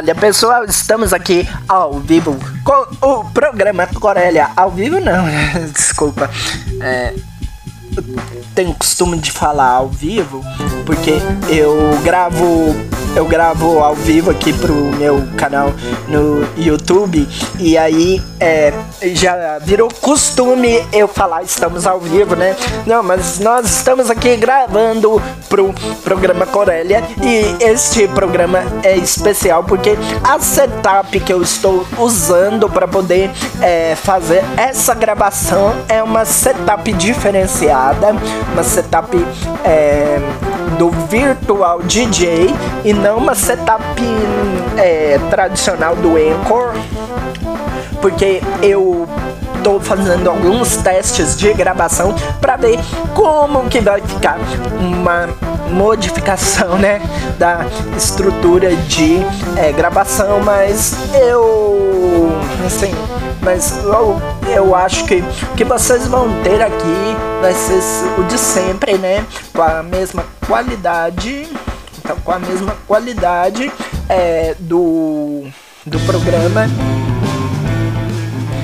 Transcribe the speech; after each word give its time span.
Olha, 0.00 0.14
pessoal, 0.14 0.64
estamos 0.64 1.12
aqui 1.12 1.46
ao 1.68 2.00
vivo 2.00 2.34
com 2.64 3.06
o 3.06 3.24
programa 3.32 3.86
Corélia. 3.86 4.48
Ao 4.56 4.70
vivo 4.70 4.98
não, 4.98 5.26
desculpa. 5.74 6.30
É, 6.80 7.14
tenho 8.54 8.72
costume 8.72 9.18
de 9.18 9.30
falar 9.30 9.68
ao 9.68 9.90
vivo 9.90 10.42
porque 10.86 11.18
eu 11.50 12.00
gravo 12.02 12.74
eu 13.14 13.24
gravo 13.26 13.80
ao 13.80 13.94
vivo 13.94 14.30
aqui 14.30 14.52
pro 14.52 14.74
meu 14.74 15.26
canal 15.36 15.72
no 16.08 16.46
YouTube 16.56 17.28
e 17.58 17.76
aí 17.76 18.22
é, 18.38 18.72
já 19.12 19.58
virou 19.58 19.88
costume 20.00 20.82
eu 20.92 21.08
falar 21.08 21.42
estamos 21.42 21.86
ao 21.86 22.00
vivo, 22.00 22.36
né? 22.36 22.56
Não, 22.86 23.02
mas 23.02 23.38
nós 23.40 23.66
estamos 23.66 24.10
aqui 24.10 24.36
gravando 24.36 25.20
pro 25.48 25.74
programa 26.04 26.46
Corélia 26.46 27.02
e 27.22 27.64
este 27.64 28.06
programa 28.08 28.62
é 28.82 28.96
especial 28.96 29.64
porque 29.64 29.96
a 30.22 30.38
setup 30.38 31.18
que 31.20 31.32
eu 31.32 31.42
estou 31.42 31.86
usando 31.98 32.68
para 32.68 32.86
poder 32.86 33.30
é, 33.60 33.94
fazer 33.96 34.42
essa 34.56 34.94
gravação 34.94 35.74
é 35.88 36.02
uma 36.02 36.24
setup 36.24 36.92
diferenciada, 36.92 38.14
uma 38.52 38.62
setup 38.62 39.16
é, 39.64 40.18
do 40.80 40.88
Virtual 40.88 41.82
DJ 41.82 42.48
e 42.86 42.94
não 42.94 43.18
uma 43.18 43.34
setup 43.34 44.02
é, 44.78 45.18
tradicional 45.28 45.94
do 45.94 46.16
Anchor, 46.16 46.72
porque 48.00 48.40
eu 48.62 49.06
tô 49.62 49.78
fazendo 49.78 50.30
alguns 50.30 50.78
testes 50.78 51.36
de 51.36 51.52
gravação 51.52 52.14
para 52.40 52.56
ver 52.56 52.78
como 53.14 53.68
que 53.68 53.78
vai 53.78 54.00
ficar 54.00 54.38
uma 54.80 55.28
modificação, 55.70 56.78
né, 56.78 57.02
da 57.38 57.66
estrutura 57.94 58.74
de 58.74 59.18
é, 59.58 59.72
gravação, 59.72 60.40
mas 60.40 60.94
eu, 61.12 62.30
assim, 62.66 62.94
mas 63.42 63.72
eu, 63.84 64.20
eu 64.54 64.74
acho 64.74 65.04
que 65.06 65.16
o 65.16 65.56
que 65.56 65.64
vocês 65.64 66.06
vão 66.06 66.42
ter 66.42 66.62
aqui 66.62 67.16
vai 67.40 67.54
ser 67.54 67.80
o 68.18 68.24
de 68.24 68.38
sempre, 68.38 68.98
né, 68.98 69.24
com 69.52 69.62
a 69.62 69.82
mesma 69.82 70.24
qualidade, 70.46 71.48
então, 71.98 72.16
com 72.20 72.32
a 72.32 72.38
mesma 72.38 72.76
qualidade 72.86 73.70
é, 74.08 74.54
do 74.58 75.44
do 75.86 75.98
programa. 76.00 76.66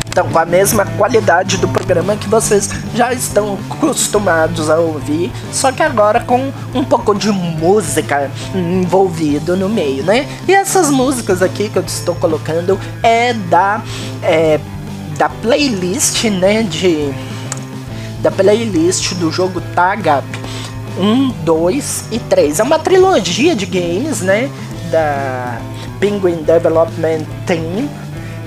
Então, 0.08 0.28
com 0.30 0.38
a 0.38 0.47
mesma 0.47 0.86
qualidade 0.97 1.58
do 1.58 1.69
programa 1.69 2.16
que 2.16 2.28
vocês 2.28 2.69
já 2.97 3.12
estão 3.12 3.58
acostumados 3.70 4.70
a 4.70 4.78
ouvir, 4.78 5.30
só 5.52 5.70
que 5.70 5.83
agora 5.83 6.20
com 6.20 6.50
um 6.75 6.83
pouco 6.83 7.14
de 7.14 7.30
música 7.30 8.30
envolvido 8.55 9.56
no 9.56 9.69
meio, 9.69 10.03
né? 10.03 10.27
E 10.48 10.55
essas 10.55 10.91
músicas 10.91 11.42
aqui 11.42 11.69
que 11.69 11.78
eu 11.78 11.84
estou 11.84 12.14
colocando 12.14 12.78
é 13.03 13.33
da 13.34 13.83
é, 14.22 14.58
da 15.19 15.28
playlist, 15.28 16.25
né? 16.25 16.62
De 16.62 17.15
da 18.22 18.31
playlist 18.31 19.15
do 19.15 19.31
jogo 19.31 19.60
Tagap 19.75 20.25
1, 20.98 21.28
2 21.44 22.04
e 22.10 22.19
3. 22.19 22.60
É 22.60 22.62
uma 22.62 22.78
trilogia 22.78 23.54
de 23.54 23.66
games, 23.66 24.21
né? 24.21 24.50
Da 24.91 25.60
Penguin 26.00 26.42
Development 26.42 27.25
Team. 27.47 27.88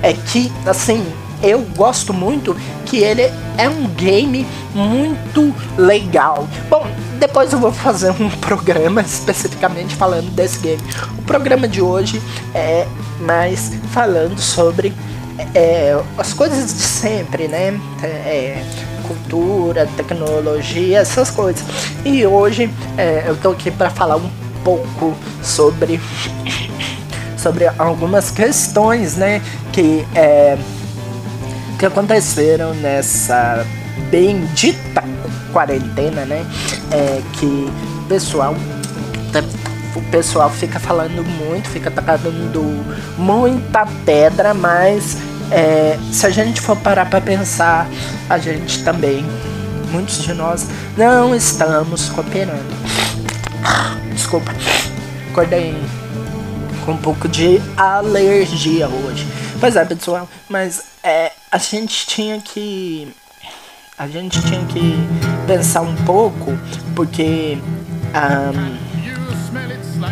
É 0.02 0.12
que, 0.12 0.50
assim, 0.66 1.04
eu 1.42 1.60
gosto 1.76 2.12
muito 2.12 2.56
que 2.86 2.98
ele 2.98 3.22
é 3.56 3.68
um 3.68 3.86
game 3.88 4.46
muito 4.74 5.54
legal. 5.76 6.48
Bom, 6.68 6.86
depois 7.18 7.52
eu 7.52 7.58
vou 7.58 7.72
fazer 7.72 8.10
um 8.10 8.30
programa 8.40 9.00
especificamente 9.02 9.94
falando 9.94 10.30
desse 10.30 10.58
game. 10.58 10.82
O 11.18 11.22
programa 11.22 11.68
de 11.68 11.80
hoje 11.80 12.20
é 12.54 12.86
mais 13.20 13.72
falando 13.92 14.38
sobre 14.38 14.92
é, 15.54 15.98
as 16.18 16.32
coisas 16.32 16.72
de 16.74 16.82
sempre, 16.82 17.48
né? 17.48 17.78
É, 18.02 18.62
cultura, 19.06 19.88
tecnologia, 19.96 21.00
essas 21.00 21.30
coisas. 21.30 21.64
E 22.04 22.24
hoje 22.26 22.70
é, 22.96 23.24
eu 23.26 23.36
tô 23.36 23.50
aqui 23.50 23.70
para 23.70 23.90
falar 23.90 24.16
um 24.16 24.30
pouco 24.62 25.16
sobre 25.42 26.00
sobre 27.36 27.66
algumas 27.78 28.30
questões, 28.30 29.16
né? 29.16 29.42
Que 29.72 30.06
é 30.14 30.56
que 31.80 31.86
aconteceram 31.86 32.74
nessa 32.74 33.66
bendita 34.10 35.02
quarentena, 35.50 36.26
né? 36.26 36.44
É 36.92 37.22
que 37.32 37.46
o 37.46 38.04
pessoal 38.06 38.54
o 39.96 40.02
pessoal 40.10 40.50
fica 40.50 40.78
falando 40.78 41.24
muito, 41.24 41.70
fica 41.70 41.90
tacando 41.90 42.62
muita 43.16 43.86
pedra, 44.04 44.52
mas 44.52 45.16
é, 45.50 45.98
se 46.12 46.26
a 46.26 46.30
gente 46.30 46.60
for 46.60 46.76
parar 46.76 47.08
para 47.08 47.20
pensar, 47.20 47.88
a 48.28 48.36
gente 48.36 48.84
também, 48.84 49.24
muitos 49.90 50.22
de 50.22 50.34
nós, 50.34 50.68
não 50.98 51.34
estamos 51.34 52.10
cooperando. 52.10 52.76
Desculpa, 54.12 54.52
acordei 55.30 55.74
com 56.84 56.92
um 56.92 56.98
pouco 56.98 57.26
de 57.26 57.58
alergia 57.74 58.86
hoje. 58.86 59.26
Pois 59.60 59.76
é, 59.76 59.84
pessoal, 59.84 60.26
mas 60.48 60.84
é, 61.04 61.32
a 61.52 61.58
gente 61.58 62.06
tinha 62.06 62.40
que. 62.40 63.14
A 63.98 64.08
gente 64.08 64.40
tinha 64.40 64.64
que 64.64 64.94
pensar 65.46 65.82
um 65.82 65.94
pouco, 65.96 66.58
porque. 66.96 67.58
Um, 68.14 68.78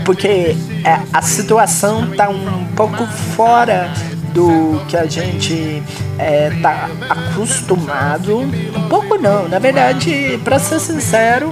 porque 0.05 0.55
é, 0.85 1.01
a 1.11 1.23
situação 1.23 2.11
tá 2.11 2.29
um 2.29 2.67
pouco 2.77 3.07
fora 3.07 3.91
do 4.35 4.85
que 4.87 4.99
a 4.99 5.07
gente 5.07 5.83
é, 6.19 6.51
tá 6.61 6.91
acostumado. 7.09 8.41
Um 8.41 8.89
pouco 8.91 9.17
não, 9.17 9.49
na 9.49 9.59
verdade, 9.59 10.39
para 10.45 10.59
ser 10.59 10.79
sincero, 10.79 11.49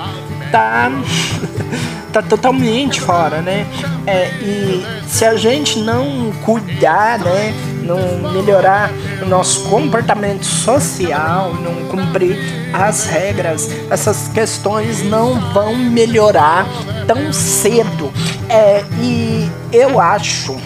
tá. 0.53 0.91
tá 2.13 2.23
totalmente 2.23 2.99
fora, 2.99 3.43
né? 3.43 3.67
É, 4.07 4.31
e 4.41 4.87
se 5.07 5.25
a 5.25 5.37
gente 5.37 5.79
não 5.81 6.33
cuidar, 6.45 7.19
né? 7.19 7.55
Não 7.87 8.33
melhorar 8.33 8.91
o 9.23 9.27
nosso 9.27 9.69
comportamento 9.69 10.45
social, 10.45 11.55
não 11.55 11.89
cumprir 11.89 12.37
as 12.73 13.07
regras, 13.07 13.71
essas 13.91 14.29
questões 14.29 15.03
não 15.05 15.53
vão 15.53 15.77
melhorar 15.77 16.67
tão 17.07 17.33
cedo. 17.33 18.13
É, 18.49 18.85
e 19.01 19.51
eu 19.73 20.01
acho 20.01 20.57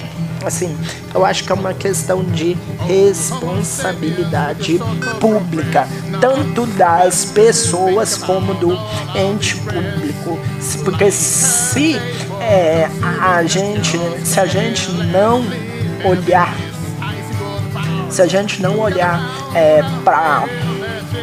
assim, 0.46 0.76
eu 1.14 1.24
acho 1.24 1.44
que 1.44 1.52
é 1.52 1.54
uma 1.54 1.74
questão 1.74 2.24
de 2.24 2.56
responsabilidade 2.86 4.80
pública, 5.20 5.86
tanto 6.20 6.66
das 6.66 7.24
pessoas 7.26 8.16
como 8.16 8.54
do 8.54 8.72
ente 9.14 9.56
público, 9.56 10.38
porque 10.84 11.10
se 11.10 11.96
é, 12.40 12.88
a 13.20 13.42
gente, 13.44 13.98
se 14.24 14.40
a 14.40 14.46
gente 14.46 14.90
não 14.90 15.44
olhar, 16.04 16.54
se 18.10 18.22
a 18.22 18.26
gente 18.26 18.60
não 18.60 18.78
olhar 18.78 19.20
é, 19.54 19.82
para 20.04 20.44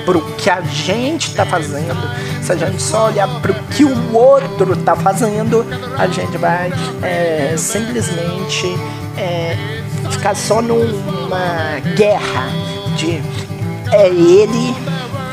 pro 0.05 0.21
que 0.35 0.49
a 0.49 0.61
gente 0.61 1.35
tá 1.35 1.45
fazendo, 1.45 1.97
se 2.41 2.51
a 2.51 2.55
gente 2.55 2.81
só 2.81 3.07
olhar 3.07 3.27
pro 3.41 3.53
que 3.53 3.83
o 3.83 4.13
outro 4.15 4.75
tá 4.77 4.95
fazendo, 4.95 5.65
a 5.97 6.07
gente 6.07 6.37
vai 6.37 6.71
é, 7.01 7.55
simplesmente 7.57 8.67
é, 9.17 9.55
ficar 10.09 10.35
só 10.35 10.61
numa 10.61 11.79
guerra 11.95 12.49
de 12.95 13.21
é 13.91 14.07
ele, 14.07 14.75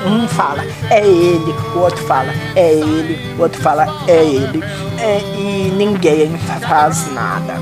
um 0.06 0.28
fala 0.28 0.64
é 0.90 1.06
ele, 1.06 1.54
o 1.74 1.78
outro 1.78 2.04
fala 2.04 2.32
é 2.54 2.72
ele, 2.72 3.34
o 3.36 3.42
outro 3.42 3.60
fala 3.60 3.86
é 4.06 4.24
ele, 4.24 4.62
é, 4.98 5.20
e 5.36 5.72
ninguém 5.76 6.36
faz 6.38 7.12
nada. 7.12 7.54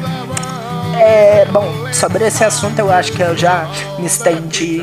É, 1.05 1.45
bom, 1.47 1.93
sobre 1.93 2.29
esse 2.29 2.45
assunto 2.45 2.79
eu 2.79 2.89
acho 2.89 3.11
que 3.11 3.21
eu 3.21 3.37
já 3.37 3.69
me 3.99 4.07
estendi 4.07 4.81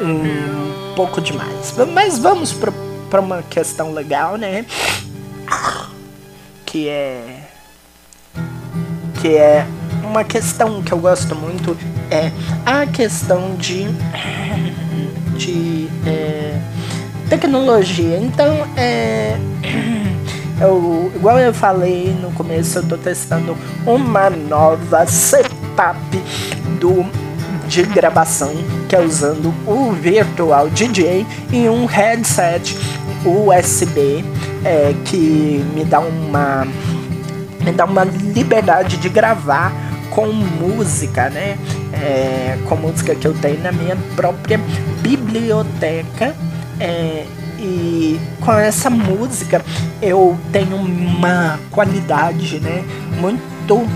um 0.00 0.94
pouco 0.94 1.20
demais. 1.20 1.74
Mas 1.92 2.18
vamos 2.18 2.54
para 2.54 3.20
uma 3.20 3.42
questão 3.42 3.92
legal, 3.92 4.36
né? 4.38 4.64
Que 6.64 6.88
é. 6.88 7.50
Que 9.20 9.36
é 9.36 9.66
uma 10.02 10.24
questão 10.24 10.82
que 10.82 10.90
eu 10.90 10.98
gosto 10.98 11.36
muito 11.36 11.76
é 12.10 12.32
a 12.64 12.86
questão 12.86 13.54
de, 13.56 13.88
de 15.36 15.86
é, 16.06 16.58
tecnologia. 17.28 18.16
Então, 18.16 18.66
é, 18.74 19.36
eu, 20.62 21.12
igual 21.14 21.38
eu 21.38 21.52
falei 21.52 22.16
no 22.22 22.32
começo, 22.32 22.78
eu 22.78 22.82
estou 22.84 22.96
testando 22.96 23.54
uma 23.86 24.30
nova 24.30 25.04
setup 25.78 25.96
do 26.80 27.06
de 27.68 27.82
gravação 27.82 28.52
que 28.88 28.96
é 28.96 29.00
usando 29.00 29.54
o 29.66 29.92
Virtual 29.92 30.68
DJ 30.70 31.24
e 31.52 31.68
um 31.68 31.84
headset 31.84 32.76
USB 33.24 34.24
é, 34.64 34.94
que 35.04 35.64
me 35.74 35.84
dá 35.84 36.00
uma 36.00 36.66
me 37.60 37.72
dá 37.72 37.84
uma 37.84 38.04
liberdade 38.04 38.96
de 38.96 39.08
gravar 39.08 39.72
com 40.10 40.26
música, 40.28 41.28
né? 41.28 41.58
É, 41.92 42.58
com 42.66 42.76
música 42.76 43.14
que 43.14 43.26
eu 43.26 43.34
tenho 43.34 43.60
na 43.60 43.70
minha 43.70 43.96
própria 44.16 44.58
biblioteca. 45.02 46.34
É, 46.80 47.26
e 47.58 48.18
com 48.40 48.52
essa 48.52 48.88
música 48.88 49.62
eu 50.00 50.38
tenho 50.50 50.76
uma 50.76 51.58
qualidade, 51.70 52.58
né? 52.60 52.82
Muito 53.20 53.86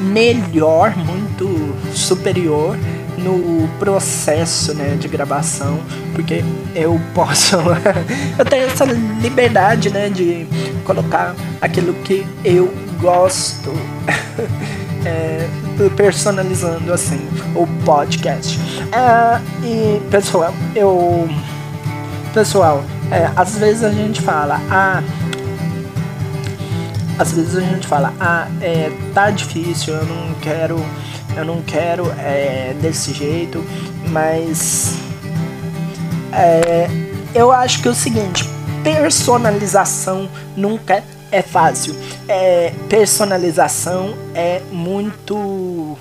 melhor, 0.00 0.96
muito 0.96 1.74
superior 1.94 2.76
no 3.18 3.68
processo 3.78 4.74
né, 4.74 4.96
de 4.98 5.08
gravação, 5.08 5.78
porque 6.12 6.44
eu 6.74 7.00
posso. 7.14 7.56
eu 8.38 8.44
tenho 8.44 8.66
essa 8.66 8.84
liberdade 8.84 9.90
né, 9.90 10.08
de 10.08 10.46
colocar 10.84 11.34
aquilo 11.60 11.94
que 11.94 12.26
eu 12.44 12.72
gosto. 13.00 13.72
é, 15.04 15.48
personalizando 15.96 16.92
assim 16.92 17.20
o 17.54 17.66
podcast. 17.84 18.58
É, 18.92 19.40
e 19.64 20.00
pessoal, 20.10 20.54
eu. 20.74 21.28
Pessoal, 22.32 22.82
é, 23.10 23.30
às 23.36 23.56
vezes 23.58 23.84
a 23.84 23.90
gente 23.90 24.20
fala, 24.20 24.60
ah. 24.70 25.02
Às 27.18 27.32
vezes 27.32 27.56
a 27.56 27.60
gente 27.60 27.86
fala, 27.86 28.12
ah, 28.18 28.48
é, 28.60 28.90
tá 29.14 29.30
difícil, 29.30 29.94
eu 29.94 30.04
não 30.04 30.34
quero 30.40 30.76
eu 31.36 31.44
não 31.44 31.62
quero 31.62 32.10
é, 32.18 32.74
desse 32.80 33.12
jeito, 33.12 33.64
mas 34.08 34.94
é, 36.32 36.88
eu 37.34 37.50
acho 37.50 37.80
que 37.80 37.88
é 37.88 37.90
o 37.90 37.94
seguinte, 37.94 38.48
personalização 38.82 40.28
nunca 40.56 41.02
é 41.30 41.42
fácil. 41.42 41.96
É, 42.28 42.72
personalização 42.88 44.14
é 44.34 44.60
muito 44.70 45.96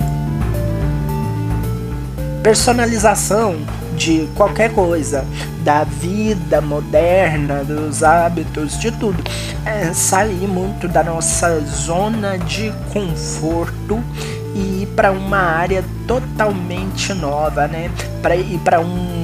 personalização 2.44 3.56
de 3.96 4.28
qualquer 4.36 4.74
coisa, 4.74 5.26
da 5.64 5.84
vida 5.84 6.62
moderna, 6.62 7.64
dos 7.64 8.04
hábitos, 8.04 8.80
de 8.80 8.92
tudo. 8.92 9.24
É 9.66 9.94
sair 9.94 10.48
muito 10.48 10.88
da 10.88 11.04
nossa 11.04 11.60
zona 11.62 12.38
de 12.38 12.74
conforto 12.92 14.04
e 14.56 14.84
ir 14.84 14.88
para 14.96 15.12
uma 15.12 15.40
área 15.40 15.84
totalmente 16.08 17.14
nova, 17.14 17.68
né? 17.68 17.90
Para 18.22 18.36
ir 18.36 18.60
para 18.60 18.80
um 18.80 19.22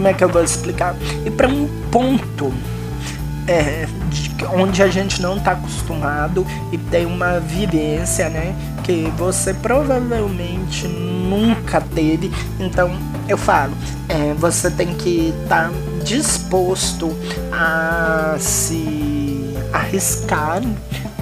como 0.00 0.08
é 0.08 0.14
que 0.14 0.24
eu 0.24 0.30
vou 0.30 0.42
explicar? 0.42 0.94
Ir 1.26 1.30
para 1.32 1.46
um 1.46 1.68
ponto 1.90 2.50
é, 3.46 3.86
de, 4.08 4.46
onde 4.46 4.82
a 4.82 4.88
gente 4.88 5.20
não 5.20 5.36
está 5.36 5.52
acostumado 5.52 6.46
e 6.72 6.78
tem 6.78 7.04
uma 7.04 7.38
vivência, 7.38 8.30
né? 8.30 8.54
Que 8.82 9.12
você 9.18 9.52
provavelmente 9.52 10.88
nunca 10.88 11.82
teve. 11.82 12.32
Então 12.58 12.90
eu 13.30 13.38
falo, 13.38 13.72
é, 14.08 14.34
você 14.34 14.70
tem 14.70 14.94
que 14.94 15.32
estar 15.42 15.68
tá 15.68 15.74
disposto 16.04 17.16
a 17.52 18.36
se 18.38 19.54
arriscar 19.72 20.62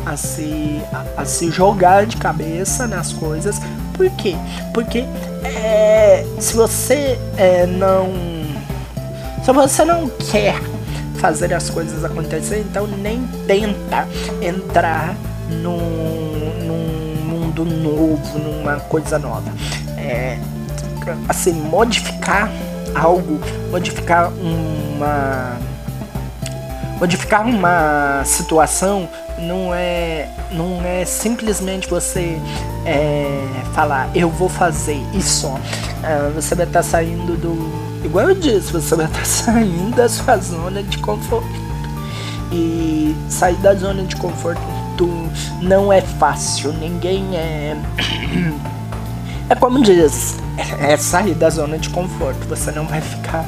a 0.07 0.17
se, 0.17 0.81
a, 0.93 1.23
a, 1.23 1.25
se 1.25 1.51
jogar 1.51 2.07
de 2.07 2.17
cabeça 2.17 2.87
nas 2.87 3.13
coisas. 3.13 3.61
Por 3.93 4.09
quê? 4.11 4.35
Porque 4.73 5.05
é, 5.45 6.25
se 6.39 6.55
você 6.55 7.19
é, 7.37 7.67
não. 7.67 8.09
Se 9.45 9.53
você 9.53 9.85
não 9.85 10.09
quer 10.09 10.61
fazer 11.17 11.53
as 11.53 11.69
coisas 11.69 12.05
acontecer, 12.05 12.61
então 12.61 12.87
nem 12.87 13.27
tenta 13.47 14.07
entrar 14.41 15.17
num, 15.51 15.79
num 16.65 17.25
mundo 17.25 17.65
novo, 17.65 18.39
numa 18.39 18.81
coisa 18.81 19.19
nova. 19.19 19.53
É, 19.97 20.39
assim, 21.29 21.53
modificar 21.53 22.51
algo, 22.95 23.41
modificar 23.71 24.31
uma 24.33 25.57
modificar 26.99 27.47
uma 27.47 28.23
situação 28.25 29.09
não 29.39 29.73
é 29.73 30.29
não 30.51 30.83
é 30.85 31.05
simplesmente 31.05 31.89
você 31.89 32.41
é, 32.85 33.47
falar 33.73 34.11
eu 34.17 34.29
vou 34.29 34.49
fazer 34.49 35.01
isso 35.15 35.47
é, 36.03 36.31
você 36.35 36.57
vai 36.57 36.67
estar 36.67 36.81
tá 36.81 36.83
saindo 36.83 37.37
do 37.37 38.05
igual 38.05 38.31
eu 38.31 38.35
disse 38.35 38.73
você 38.73 38.97
vai 38.97 39.07
estar 39.07 39.21
tá 39.21 39.25
saindo 39.25 39.95
da 39.95 40.09
sua 40.09 40.37
zona 40.39 40.83
de 40.83 40.99
conforto. 40.99 41.69
E 42.51 43.15
sair 43.29 43.57
da 43.57 43.75
zona 43.75 44.03
de 44.05 44.17
conforto 44.17 44.63
não 45.61 45.93
é 45.93 46.01
fácil 46.01 46.73
ninguém 46.73 47.37
é 47.37 47.77
é 49.49 49.55
como 49.55 49.83
diz 49.83 50.37
é 50.81 50.97
sair 50.97 51.35
da 51.35 51.50
zona 51.50 51.79
de 51.79 51.89
conforto 51.91 52.47
você 52.49 52.71
não 52.71 52.87
vai 52.87 53.00
ficar 53.00 53.45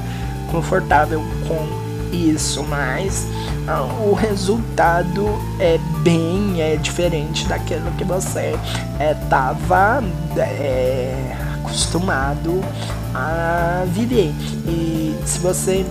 confortável 0.50 1.22
com 1.46 1.90
isso, 2.12 2.62
mas 2.64 3.26
ah, 3.66 3.82
o 4.04 4.14
resultado 4.14 5.28
é 5.58 5.78
bem 6.02 6.60
é 6.60 6.76
diferente 6.76 7.46
daquilo 7.46 7.90
que 7.92 8.04
você 8.04 8.54
estava 8.98 10.02
é, 10.36 10.40
é, 10.40 11.36
acostumado 11.54 12.60
a 13.14 13.84
viver. 13.88 14.32
E 14.66 15.16
se 15.24 15.38
você 15.38 15.84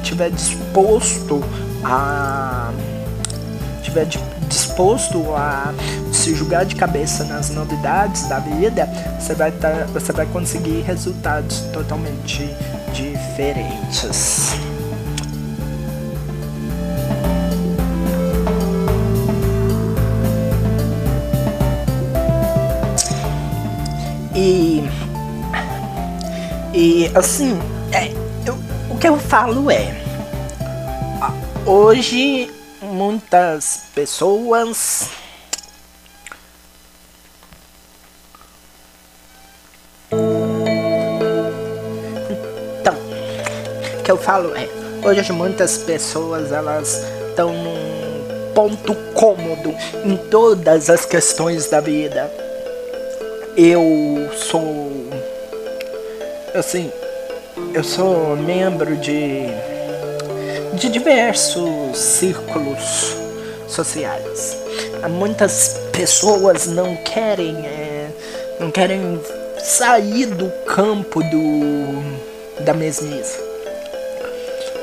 estiver 0.00 0.26
é, 0.26 0.30
disposto 0.30 1.42
a 1.84 2.70
tiver 3.88 4.06
disposto 4.48 5.34
a 5.34 5.72
se 6.12 6.34
julgar 6.34 6.64
de 6.64 6.76
cabeça 6.76 7.24
nas 7.24 7.50
novidades 7.50 8.28
da 8.28 8.38
vida, 8.38 8.88
você 9.18 9.34
vai, 9.34 9.50
tá, 9.50 9.86
você 9.92 10.12
vai 10.12 10.26
conseguir 10.26 10.82
resultados 10.82 11.60
totalmente 11.72 12.48
diferentes. 12.92 14.54
E. 24.34 24.88
E 26.72 27.10
assim, 27.14 27.58
é, 27.92 28.12
eu, 28.46 28.56
o 28.88 28.96
que 28.96 29.08
eu 29.08 29.18
falo 29.18 29.70
é. 29.70 30.04
Hoje 31.66 32.50
muitas 32.98 33.84
pessoas. 33.94 35.08
Então, 42.80 42.94
o 43.98 44.02
que 44.02 44.10
eu 44.10 44.16
falo 44.16 44.52
é, 44.56 44.68
hoje 45.06 45.30
muitas 45.30 45.78
pessoas 45.78 46.50
elas 46.50 47.04
estão 47.28 47.52
num 47.52 48.52
ponto 48.52 48.94
cômodo 49.14 49.72
em 50.04 50.16
todas 50.28 50.90
as 50.90 51.06
questões 51.06 51.70
da 51.70 51.80
vida 51.80 52.28
eu 53.58 54.30
sou 54.36 55.10
assim, 56.54 56.92
eu 57.74 57.82
sou 57.82 58.36
membro 58.36 58.96
de 58.96 59.48
de 60.74 60.88
diversos 60.88 61.96
círculos 61.96 63.16
sociais. 63.68 64.56
Muitas 65.10 65.78
pessoas 65.92 66.66
não 66.66 66.96
querem 66.96 67.56
é, 67.66 68.08
não 68.58 68.70
querem 68.70 69.20
sair 69.58 70.26
do 70.26 70.50
campo 70.64 71.22
do 71.22 72.64
da 72.64 72.74
mesmice. 72.74 73.38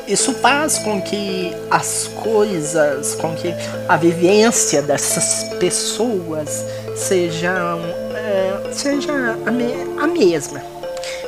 Isso 0.07 0.33
faz 0.33 0.77
com 0.77 1.01
que 1.01 1.51
as 1.71 2.07
coisas, 2.21 3.15
com 3.15 3.35
que 3.35 3.53
a 3.87 3.97
vivência 3.97 4.81
dessas 4.81 5.45
pessoas 5.59 6.63
sejam 6.95 7.81
é, 8.13 8.71
seja 8.71 9.11
a, 9.45 9.51
me, 9.51 9.73
a 9.99 10.05
mesma. 10.05 10.61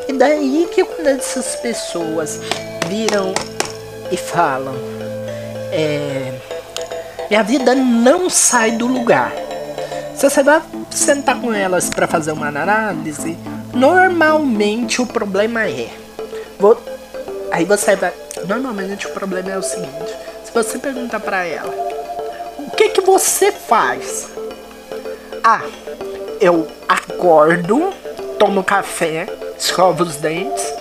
E 0.07 0.13
daí 0.13 0.69
que 0.73 0.83
quando 0.85 1.07
essas 1.07 1.55
pessoas 1.55 2.39
viram 2.87 3.33
e 4.11 4.17
falam, 4.17 4.75
é, 5.71 6.33
minha 7.29 7.43
vida 7.43 7.75
não 7.75 8.29
sai 8.29 8.71
do 8.71 8.87
lugar. 8.87 9.31
Se 10.15 10.29
você 10.29 10.41
vai 10.41 10.61
sentar 10.89 11.39
com 11.39 11.53
elas 11.53 11.89
para 11.89 12.07
fazer 12.07 12.31
uma 12.31 12.47
análise, 12.47 13.37
normalmente 13.73 15.01
o 15.01 15.05
problema 15.05 15.67
é. 15.67 15.89
Vou, 16.57 16.81
aí 17.51 17.65
você 17.65 17.95
vai. 17.95 18.13
Normalmente 18.47 19.07
o 19.07 19.11
problema 19.11 19.51
é 19.51 19.57
o 19.57 19.61
seguinte: 19.61 20.15
se 20.43 20.51
você 20.53 20.79
perguntar 20.79 21.19
para 21.19 21.45
ela, 21.45 21.71
o 22.57 22.71
que 22.71 22.89
que 22.89 23.01
você 23.01 23.51
faz? 23.51 24.29
Ah, 25.43 25.61
eu 26.41 26.67
acordo, 26.87 27.93
tomo 28.39 28.63
café, 28.63 29.27
escovo 29.57 30.03
os 30.03 30.15
dentes, 30.15 30.73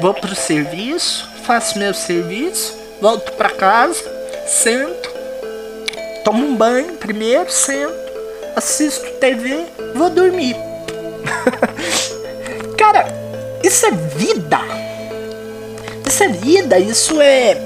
vou 0.00 0.12
pro 0.12 0.34
serviço, 0.34 1.28
faço 1.48 1.78
meu 1.78 1.94
serviço, 1.94 2.76
volto 3.00 3.32
para 3.32 3.48
casa, 3.48 4.04
sento, 4.46 5.10
tomo 6.22 6.46
um 6.46 6.54
banho 6.54 6.92
primeiro, 6.96 7.50
sento, 7.50 7.90
assisto 8.54 9.10
TV, 9.12 9.64
vou 9.94 10.10
dormir. 10.10 10.54
Cara, 12.76 13.06
isso 13.64 13.86
é 13.86 13.90
vida. 13.90 14.58
Isso 16.06 16.22
é 16.22 16.28
vida, 16.28 16.78
isso 16.78 17.18
é. 17.18 17.56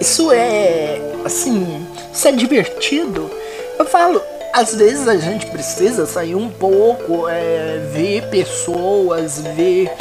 Isso 0.00 0.32
é. 0.32 0.98
Assim, 1.22 1.86
isso 2.10 2.28
é 2.28 2.32
divertido. 2.32 3.30
Eu 3.78 3.84
falo, 3.84 4.22
às 4.54 4.74
vezes 4.74 5.06
a 5.06 5.18
gente 5.18 5.44
precisa 5.48 6.06
sair 6.06 6.34
um 6.34 6.48
pouco, 6.48 7.28
é, 7.28 7.78
ver 7.92 8.22
pessoas, 8.30 9.38
ver 9.54 9.92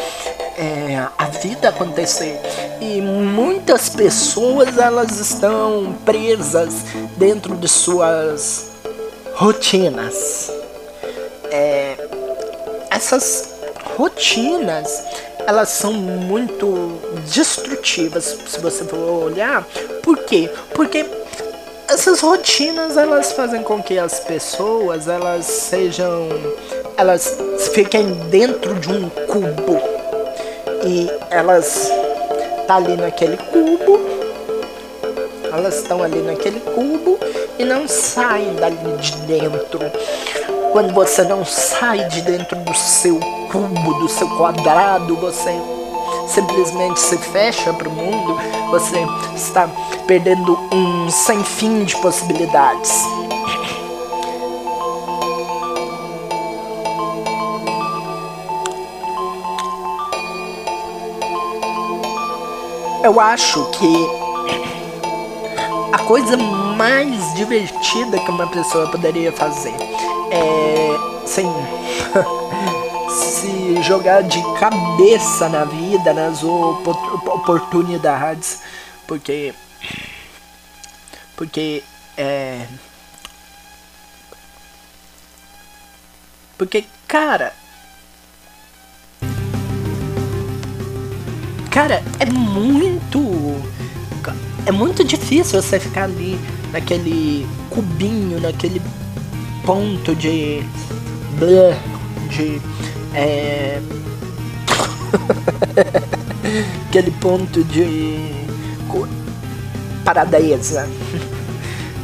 é, 0.58 1.08
a 1.18 1.26
vida 1.26 1.70
acontecer. 1.70 2.42
E 2.82 3.00
muitas 3.00 3.90
pessoas 3.90 4.78
elas 4.78 5.20
estão 5.20 5.96
presas 6.04 6.74
dentro 7.16 7.56
de 7.56 7.68
suas 7.68 8.72
rotinas. 9.36 10.52
É, 11.52 11.96
essas 12.90 13.54
rotinas 13.96 15.04
elas 15.46 15.70
são 15.70 15.94
muito 15.94 17.00
destrutivas 17.34 18.38
se 18.48 18.60
você 18.60 18.84
for 18.84 19.26
olhar. 19.26 19.64
Por 20.02 20.18
quê? 20.18 20.50
Porque 20.74 21.06
essas 21.88 22.20
rotinas 22.20 22.98
elas 22.98 23.32
fazem 23.32 23.64
com 23.64 23.82
que 23.82 23.98
as 23.98 24.20
pessoas 24.20 25.08
elas 25.08 25.46
sejam 25.46 26.28
elas 26.98 27.38
fiquem 27.74 28.12
dentro 28.30 28.76
de 28.76 28.92
um 28.92 29.08
cubo 29.08 29.97
e 30.86 31.10
elas 31.30 31.92
tá 32.68 32.76
ali 32.76 32.96
naquele 32.96 33.38
cubo. 33.38 34.00
Elas 35.52 35.76
estão 35.78 36.04
ali 36.04 36.22
naquele 36.22 36.60
cubo 36.60 37.18
e 37.58 37.64
não 37.64 37.88
saem 37.88 38.54
dali 38.56 38.98
de 39.00 39.16
dentro. 39.28 39.80
Quando 40.72 40.94
você 40.94 41.24
não 41.24 41.44
sai 41.46 42.06
de 42.08 42.22
dentro 42.22 42.56
do 42.58 42.74
seu 42.76 43.20
cubo 43.52 43.94
do 44.00 44.10
seu 44.10 44.28
quadrado 44.38 45.16
você 45.16 45.52
simplesmente 46.28 47.00
se 47.00 47.18
fecha 47.18 47.74
para 47.74 47.88
o 47.88 47.92
mundo, 47.92 48.38
você 48.70 48.98
está 49.36 49.70
perdendo 50.06 50.60
um 50.74 51.10
sem 51.10 51.44
fim 51.44 51.84
de 51.84 51.96
possibilidades. 51.98 52.92
Eu 63.08 63.20
acho 63.22 63.64
que 63.72 63.88
a 65.94 66.00
coisa 66.00 66.36
mais 66.36 67.34
divertida 67.36 68.20
que 68.20 68.30
uma 68.30 68.48
pessoa 68.48 68.92
poderia 68.92 69.32
fazer 69.32 69.74
é, 70.30 70.90
sim, 71.26 71.50
se 73.10 73.82
jogar 73.82 74.24
de 74.24 74.44
cabeça 74.60 75.48
na 75.48 75.64
vida, 75.64 76.14
nas 76.14 76.44
oportunidades, 76.44 78.60
porque 79.08 79.54
porque 81.38 81.82
é 82.18 82.68
porque 86.58 86.84
cara 87.08 87.54
cara 91.78 92.02
é 92.20 92.26
muito 92.26 93.22
é 94.66 94.72
muito 94.72 95.04
difícil 95.04 95.62
você 95.62 95.80
ficar 95.80 96.06
ali 96.06 96.36
naquele 96.72 97.48
cubinho 97.70 98.42
naquele 98.42 98.82
ponto 99.64 100.16
de 100.16 100.64
de 102.32 102.60
é... 103.14 103.80
aquele 106.90 107.12
ponto 107.12 107.64
de 107.64 108.32
paradesa. 110.04 110.90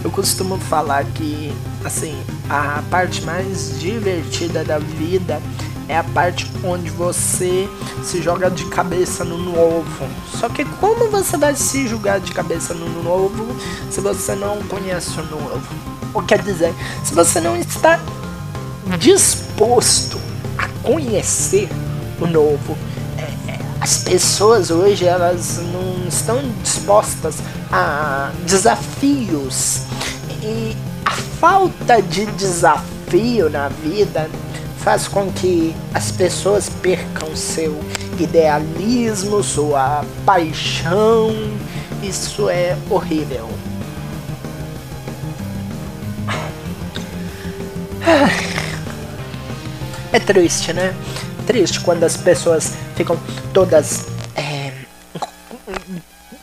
Eu 0.04 0.12
costumo 0.12 0.60
falar 0.60 1.04
que 1.16 1.52
assim, 1.84 2.16
a 2.48 2.84
parte 2.92 3.24
mais 3.24 3.80
divertida 3.80 4.64
da 4.64 4.78
vida 4.78 5.42
é 5.88 5.98
a 5.98 6.04
parte 6.04 6.50
onde 6.64 6.90
você 6.90 7.70
se 8.04 8.22
joga 8.22 8.50
de 8.50 8.66
cabeça 8.66 9.24
no 9.24 9.38
novo. 9.38 10.08
Só 10.40 10.50
que 10.50 10.66
como 10.66 11.10
você 11.10 11.38
vai 11.38 11.56
se 11.56 11.88
jogar 11.88 12.20
de 12.20 12.32
cabeça 12.32 12.74
no 12.74 13.04
novo 13.04 13.56
se 13.90 14.02
você 14.02 14.36
não 14.36 14.62
conhece 14.64 15.20
o 15.20 15.26
novo? 15.26 15.62
Ou 16.14 16.22
quer 16.24 16.42
dizer, 16.42 16.74
se 17.04 17.14
você 17.14 17.40
não 17.40 17.56
está 17.56 18.00
disposto 19.00 20.20
conhecer 20.84 21.70
o 22.20 22.28
novo. 22.28 22.78
É, 23.18 23.52
é, 23.52 23.60
as 23.82 24.04
pessoas 24.04 24.70
hoje 24.70 25.06
elas 25.06 25.60
não 25.72 26.08
estão 26.08 26.40
dispostas 26.62 27.38
a 27.72 28.32
desafios 28.46 29.82
e 30.42 30.76
a 31.06 31.12
falta 31.12 32.02
de 32.02 32.26
desafio 32.28 33.50
na 33.50 33.70
vida 33.70 34.30
faz 34.84 35.08
com 35.08 35.32
que 35.32 35.74
as 35.94 36.12
pessoas 36.12 36.70
percam 36.70 37.34
seu 37.38 37.80
idealismo, 38.20 39.42
sua 39.42 40.04
paixão. 40.26 41.32
Isso 42.02 42.50
é 42.50 42.78
horrível. 42.90 43.50
É 50.12 50.20
triste, 50.20 50.74
né? 50.74 50.94
Triste 51.48 51.80
quando 51.80 52.04
as 52.04 52.18
pessoas 52.18 52.74
ficam 52.96 53.18
todas 53.54 54.06
é, 54.36 54.72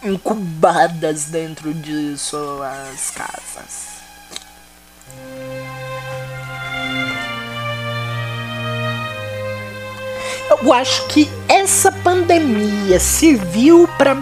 incubadas 0.02 1.26
dentro 1.26 1.72
de 1.74 2.16
suas 2.18 3.10
casas. 3.10 3.99
Eu 10.50 10.72
acho 10.72 11.06
que 11.06 11.30
essa 11.48 11.92
pandemia 11.92 12.98
serviu 12.98 13.88
para 13.96 14.18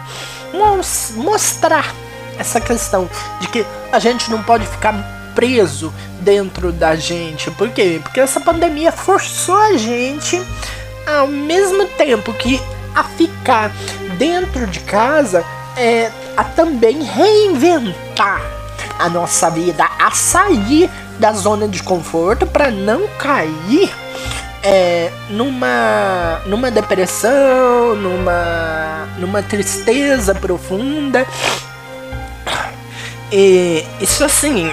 mostrar 1.16 1.94
essa 2.38 2.60
questão 2.60 3.08
de 3.40 3.48
que 3.48 3.66
a 3.90 3.98
gente 3.98 4.30
não 4.30 4.42
pode 4.42 4.66
ficar 4.66 4.94
preso 5.34 5.92
dentro 6.20 6.70
da 6.70 6.94
gente. 6.94 7.50
Por 7.52 7.70
quê? 7.70 7.98
Porque 8.02 8.20
essa 8.20 8.40
pandemia 8.40 8.92
forçou 8.92 9.56
a 9.56 9.76
gente, 9.76 10.40
ao 11.06 11.26
mesmo 11.26 11.86
tempo 11.96 12.32
que 12.34 12.60
a 12.94 13.04
ficar 13.04 13.72
dentro 14.18 14.66
de 14.66 14.80
casa, 14.80 15.44
é, 15.76 16.10
a 16.36 16.44
também 16.44 17.02
reinventar 17.02 18.42
a 18.98 19.08
nossa 19.08 19.48
vida, 19.48 19.88
a 19.98 20.10
sair 20.10 20.90
da 21.18 21.32
zona 21.32 21.66
de 21.66 21.82
conforto 21.82 22.46
para 22.46 22.70
não 22.70 23.06
cair 23.18 23.90
é, 24.62 25.10
numa 25.30 26.40
numa 26.46 26.70
depressão, 26.70 27.94
numa 27.96 29.08
numa 29.18 29.42
tristeza 29.42 30.34
profunda. 30.34 31.26
E 33.30 33.84
isso 34.00 34.24
assim 34.24 34.72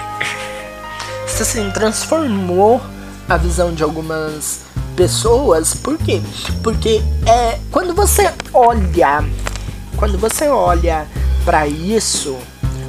isso 1.27 1.43
assim 1.43 1.69
transformou 1.71 2.81
a 3.27 3.37
visão 3.37 3.73
de 3.73 3.83
algumas 3.83 4.61
pessoas. 4.95 5.73
Por 5.75 5.97
quê? 5.97 6.21
Porque 6.63 7.01
é 7.27 7.59
quando 7.71 7.93
você 7.93 8.31
olha, 8.53 9.23
quando 9.97 10.17
você 10.17 10.47
olha 10.47 11.05
para 11.43 11.67
isso, 11.67 12.37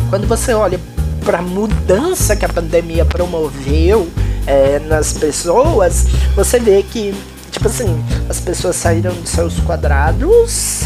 quando 0.08 0.26
você 0.26 0.54
olha 0.54 0.80
para 1.24 1.38
a 1.38 1.42
mudança 1.42 2.36
que 2.36 2.44
a 2.44 2.48
pandemia 2.48 3.04
promoveu 3.04 4.08
é, 4.46 4.78
nas 4.80 5.12
pessoas, 5.12 6.06
você 6.34 6.58
vê 6.58 6.82
que 6.82 7.14
tipo 7.50 7.68
assim 7.68 8.04
as 8.28 8.38
pessoas 8.40 8.76
saíram 8.76 9.12
de 9.12 9.28
seus 9.28 9.58
quadrados 9.60 10.82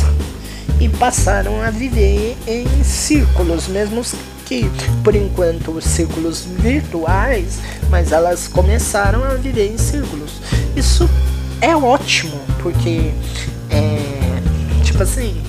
e 0.81 0.89
passaram 0.89 1.61
a 1.63 1.71
viver 1.71 2.37
em 2.47 2.67
círculos, 2.83 3.69
mesmo 3.69 4.03
que, 4.47 4.69
por 5.05 5.15
enquanto, 5.15 5.81
círculos 5.81 6.45
virtuais, 6.45 7.59
mas 7.91 8.11
elas 8.11 8.49
começaram 8.49 9.23
a 9.23 9.35
viver 9.35 9.73
em 9.73 9.79
círculos. 9.79 10.41
Isso 10.75 11.09
é 11.61 11.77
ótimo, 11.77 12.41
porque, 12.63 13.13
é, 13.69 14.83
tipo 14.83 15.03
assim, 15.03 15.41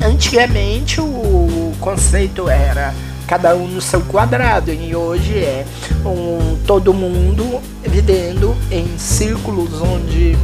antigamente 0.00 1.00
o 1.00 1.74
conceito 1.80 2.48
era 2.48 2.94
cada 3.28 3.54
um 3.54 3.68
no 3.68 3.80
seu 3.80 4.00
quadrado 4.00 4.72
e 4.72 4.96
hoje 4.96 5.38
é 5.38 5.66
um, 6.04 6.56
todo 6.66 6.94
mundo 6.94 7.60
vivendo 7.82 8.56
em 8.70 8.96
círculos 8.96 9.82
onde 9.82 10.34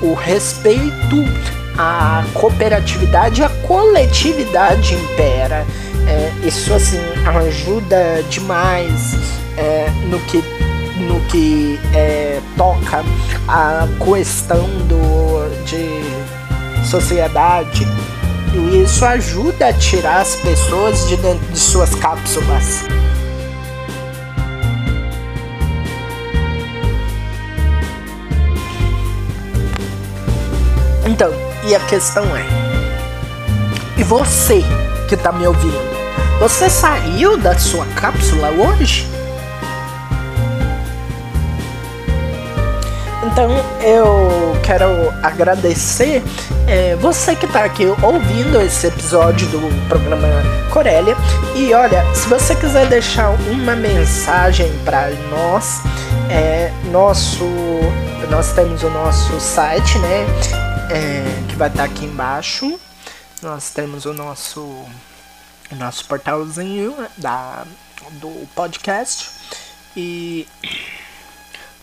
o 0.00 0.14
respeito, 0.14 1.22
a 1.76 2.24
cooperatividade 2.32 3.42
a 3.42 3.50
coletividade 3.66 4.94
impera 4.94 5.66
é, 6.08 6.32
isso 6.46 6.72
assim 6.72 6.98
ajuda 7.46 8.22
demais 8.30 9.14
é, 9.58 9.90
no 10.08 10.18
que 10.20 10.42
no 11.06 11.20
que 11.28 11.78
é, 11.92 12.40
toca 12.56 13.04
a 13.48 13.86
questão 14.02 14.64
do, 14.88 15.64
de 15.64 16.86
sociedade. 16.86 17.86
E 18.54 18.82
isso 18.82 19.04
ajuda 19.04 19.68
a 19.68 19.72
tirar 19.72 20.20
as 20.20 20.36
pessoas 20.36 21.08
de 21.08 21.16
dentro 21.16 21.46
de 21.46 21.58
suas 21.58 21.94
cápsulas. 21.94 22.84
Então, 31.06 31.30
e 31.66 31.74
a 31.74 31.80
questão 31.80 32.24
é: 32.36 32.44
e 33.96 34.02
você 34.02 34.62
que 35.08 35.16
tá 35.16 35.32
me 35.32 35.46
ouvindo? 35.46 35.94
Você 36.40 36.68
saiu 36.68 37.36
da 37.36 37.58
sua 37.58 37.86
cápsula 37.86 38.50
hoje? 38.50 39.13
Então 43.34 43.50
eu 43.80 44.62
quero 44.62 45.10
agradecer 45.20 46.22
é, 46.68 46.94
você 46.94 47.34
que 47.34 47.46
está 47.46 47.64
aqui 47.64 47.84
ouvindo 48.00 48.60
esse 48.60 48.86
episódio 48.86 49.48
do 49.48 49.88
programa 49.88 50.28
Corélia. 50.72 51.16
E 51.56 51.74
olha, 51.74 52.04
se 52.14 52.28
você 52.28 52.54
quiser 52.54 52.86
deixar 52.86 53.30
uma 53.50 53.74
mensagem 53.74 54.72
para 54.84 55.10
nós, 55.30 55.80
é, 56.30 56.70
nosso, 56.92 57.44
nós 58.30 58.52
temos 58.52 58.84
o 58.84 58.90
nosso 58.90 59.40
site, 59.40 59.98
né? 59.98 60.24
É, 60.92 61.48
que 61.48 61.56
vai 61.56 61.66
estar 61.66 61.88
tá 61.88 61.92
aqui 61.92 62.04
embaixo. 62.04 62.78
Nós 63.42 63.70
temos 63.70 64.04
o 64.04 64.14
nosso, 64.14 64.60
o 64.60 65.74
nosso 65.74 66.04
portalzinho 66.04 66.94
da, 67.18 67.64
do 68.12 68.46
podcast. 68.54 69.28
E 69.96 70.46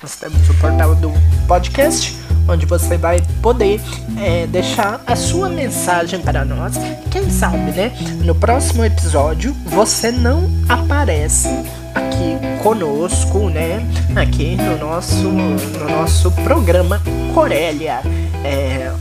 nós 0.02 0.16
temos 0.16 0.50
o 0.50 0.54
portal 0.56 0.96
do 0.96 1.12
podcast, 1.48 2.18
onde 2.48 2.66
você 2.66 2.98
vai 2.98 3.22
poder 3.40 3.80
é, 4.18 4.48
deixar 4.48 5.00
a 5.06 5.16
sua 5.16 5.48
mensagem 5.48 6.20
para 6.20 6.44
nós. 6.44 6.74
Quem 7.12 7.30
sabe, 7.30 7.72
né? 7.72 7.92
No 8.24 8.34
próximo 8.34 8.84
episódio 8.84 9.54
você 9.66 10.12
não 10.12 10.50
aparece 10.68 11.50
aqui 11.94 12.36
conosco, 12.64 13.50
né? 13.50 13.86
Aqui 14.16 14.56
no 14.56 14.80
nosso, 14.80 15.28
no 15.28 15.90
nosso 15.90 16.32
programa 16.32 17.00
Corélia. 17.36 18.02
É... 18.44 18.92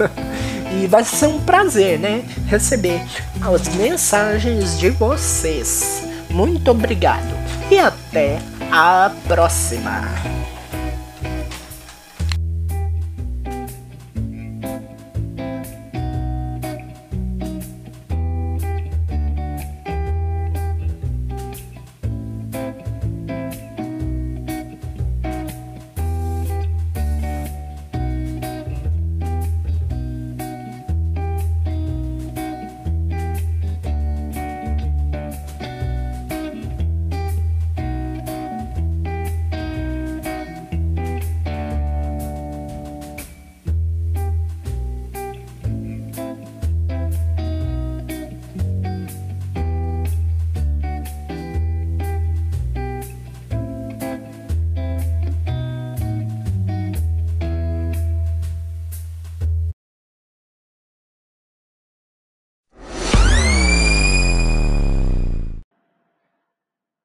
e 0.72 0.86
vai 0.86 1.04
ser 1.04 1.26
um 1.26 1.40
prazer, 1.40 1.98
né? 1.98 2.24
Receber 2.46 3.02
as 3.42 3.68
mensagens 3.74 4.78
de 4.78 4.88
vocês. 4.88 6.02
Muito 6.30 6.70
obrigado 6.70 7.28
e 7.70 7.78
até 7.78 8.38
a 8.72 9.10
próxima! 9.26 10.02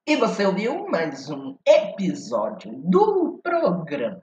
E 0.08 0.16
você 0.16 0.46
ouviu 0.46 0.88
mais 0.88 1.32
um 1.32 1.58
episódio 1.66 2.72
do 2.84 3.40
programa 3.42 4.22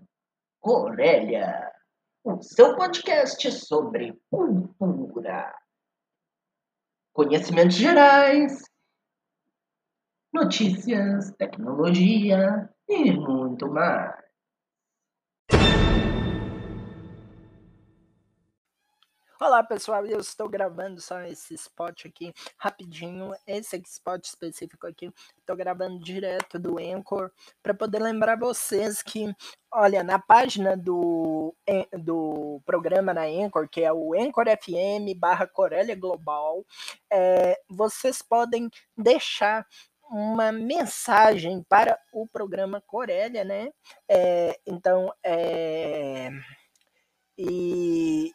Corélia, 0.60 1.72
o 2.22 2.40
seu 2.40 2.76
podcast 2.76 3.50
sobre 3.50 4.16
cultura, 4.30 5.52
conhecimentos 7.12 7.74
gerais, 7.74 8.62
notícias, 10.32 11.32
tecnologia 11.32 12.72
e 12.88 13.10
muito 13.10 13.66
mais. 13.66 14.22
Olá 19.44 19.60
pessoal, 19.60 20.06
eu 20.06 20.20
estou 20.20 20.48
gravando 20.48 21.00
só 21.00 21.20
esse 21.22 21.54
spot 21.54 22.06
aqui 22.06 22.32
rapidinho, 22.56 23.32
esse 23.44 23.76
spot 23.86 24.24
específico 24.24 24.86
aqui, 24.86 25.12
estou 25.36 25.56
gravando 25.56 25.98
direto 25.98 26.60
do 26.60 26.78
Anchor 26.78 27.28
para 27.60 27.74
poder 27.74 27.98
lembrar 27.98 28.38
vocês 28.38 29.02
que, 29.02 29.34
olha, 29.72 30.04
na 30.04 30.16
página 30.16 30.76
do, 30.76 31.52
do 32.04 32.62
programa 32.64 33.12
na 33.12 33.22
Anchor, 33.22 33.68
que 33.68 33.80
é 33.80 33.92
o 33.92 34.14
Anchor 34.14 34.44
FM 34.46 35.18
barra 35.18 35.48
Corélia 35.48 35.96
Global, 35.96 36.64
é, 37.12 37.60
vocês 37.68 38.22
podem 38.22 38.70
deixar 38.96 39.66
uma 40.08 40.52
mensagem 40.52 41.64
para 41.68 41.98
o 42.12 42.28
programa 42.28 42.80
Corélia, 42.80 43.42
né? 43.42 43.72
É, 44.08 44.56
então, 44.64 45.12
é, 45.24 46.30
e 47.36 48.30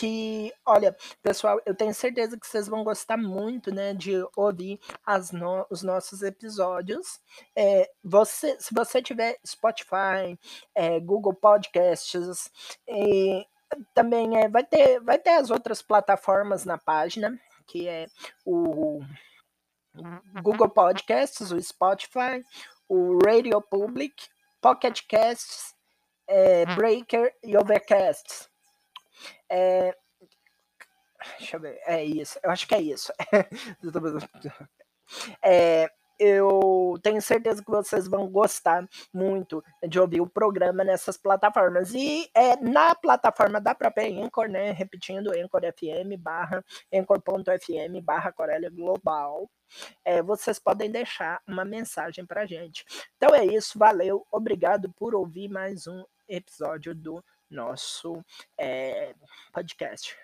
que, 0.00 0.50
olha, 0.64 0.96
pessoal, 1.22 1.60
eu 1.66 1.74
tenho 1.74 1.92
certeza 1.92 2.40
que 2.40 2.46
vocês 2.46 2.66
vão 2.66 2.82
gostar 2.82 3.18
muito, 3.18 3.70
né, 3.70 3.92
de 3.92 4.12
ouvir 4.34 4.80
as 5.04 5.30
no, 5.30 5.66
os 5.68 5.82
nossos 5.82 6.22
episódios. 6.22 7.20
É, 7.54 7.86
você, 8.02 8.58
se 8.58 8.72
você 8.72 9.02
tiver 9.02 9.38
Spotify, 9.46 10.38
é, 10.74 10.98
Google 11.00 11.34
Podcasts, 11.34 12.50
e 12.88 13.46
também 13.92 14.38
é, 14.38 14.48
vai, 14.48 14.64
ter, 14.64 15.00
vai 15.00 15.18
ter 15.18 15.32
as 15.32 15.50
outras 15.50 15.82
plataformas 15.82 16.64
na 16.64 16.78
página, 16.78 17.38
que 17.66 17.86
é 17.86 18.06
o 18.42 19.02
Google 20.42 20.70
Podcasts, 20.70 21.50
o 21.50 21.60
Spotify, 21.60 22.42
o 22.88 23.18
Radio 23.22 23.60
Public, 23.60 24.14
Pocket 24.62 25.02
Casts, 25.06 25.74
é, 26.26 26.64
Breaker 26.74 27.34
e 27.44 27.54
Overcast. 27.54 28.49
É... 29.48 29.96
Deixa 31.38 31.56
eu 31.56 31.60
ver. 31.60 31.80
É 31.84 32.04
isso. 32.04 32.38
Eu 32.42 32.50
acho 32.50 32.66
que 32.66 32.74
é 32.74 32.80
isso. 32.80 33.12
é, 35.42 35.90
eu 36.20 36.98
tenho 37.02 37.22
certeza 37.22 37.64
que 37.64 37.70
vocês 37.70 38.06
vão 38.06 38.28
gostar 38.28 38.86
muito 39.10 39.64
de 39.88 39.98
ouvir 39.98 40.20
o 40.20 40.28
programa 40.28 40.84
nessas 40.84 41.16
plataformas. 41.16 41.94
E 41.94 42.30
é 42.34 42.56
na 42.56 42.94
plataforma 42.94 43.58
da 43.58 43.74
própria 43.74 44.06
Anchor, 44.06 44.46
né? 44.46 44.70
Repetindo, 44.70 45.30
Anchor 45.30 45.62
FM 45.62 46.20
barra 46.20 46.62
Anchor.fm 46.92 48.04
barra 48.04 48.32
Corélia 48.32 48.68
Global. 48.68 49.50
É, 50.04 50.22
vocês 50.22 50.58
podem 50.58 50.90
deixar 50.90 51.40
uma 51.48 51.64
mensagem 51.64 52.26
pra 52.26 52.44
gente. 52.44 52.84
Então 53.16 53.34
é 53.34 53.46
isso, 53.46 53.78
valeu, 53.78 54.26
obrigado 54.30 54.92
por 54.92 55.14
ouvir 55.14 55.48
mais 55.48 55.86
um 55.86 56.04
episódio 56.28 56.94
do 56.94 57.24
nosso 57.50 58.24
é, 58.58 59.14
podcast. 59.52 60.16